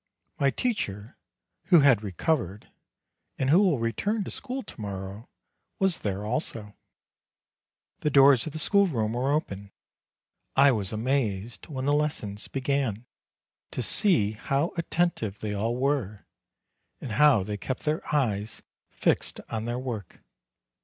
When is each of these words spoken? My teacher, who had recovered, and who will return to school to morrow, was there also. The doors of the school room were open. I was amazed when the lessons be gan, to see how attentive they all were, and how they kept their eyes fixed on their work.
My 0.39 0.49
teacher, 0.49 1.15
who 1.65 1.81
had 1.81 2.01
recovered, 2.01 2.71
and 3.37 3.51
who 3.51 3.59
will 3.61 3.77
return 3.77 4.23
to 4.23 4.31
school 4.31 4.63
to 4.63 4.81
morrow, 4.81 5.29
was 5.77 5.99
there 5.99 6.25
also. 6.25 6.75
The 7.99 8.09
doors 8.09 8.47
of 8.47 8.51
the 8.53 8.57
school 8.57 8.87
room 8.87 9.13
were 9.13 9.31
open. 9.31 9.71
I 10.55 10.71
was 10.71 10.91
amazed 10.91 11.67
when 11.67 11.85
the 11.85 11.93
lessons 11.93 12.47
be 12.47 12.61
gan, 12.61 13.05
to 13.69 13.83
see 13.83 14.31
how 14.31 14.71
attentive 14.75 15.37
they 15.39 15.53
all 15.53 15.77
were, 15.77 16.25
and 16.99 17.11
how 17.11 17.43
they 17.43 17.57
kept 17.57 17.83
their 17.83 18.01
eyes 18.11 18.63
fixed 18.89 19.39
on 19.49 19.65
their 19.65 19.77
work. 19.77 20.23